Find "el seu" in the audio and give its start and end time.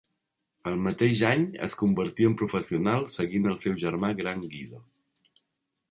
3.53-3.79